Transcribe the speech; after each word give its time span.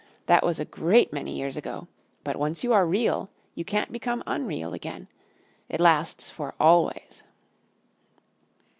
"That 0.25 0.43
was 0.43 0.59
a 0.59 0.65
great 0.65 1.13
many 1.13 1.37
years 1.37 1.55
ago; 1.55 1.87
but 2.23 2.35
once 2.35 2.63
you 2.63 2.73
are 2.73 2.87
Real 2.87 3.29
you 3.53 3.63
can't 3.63 3.91
become 3.91 4.23
unreal 4.25 4.73
again. 4.73 5.07
It 5.69 5.79
lasts 5.79 6.27
for 6.27 6.55
always." 6.59 7.21